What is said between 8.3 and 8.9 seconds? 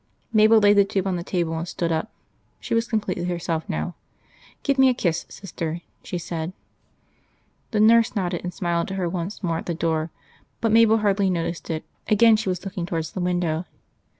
and smiled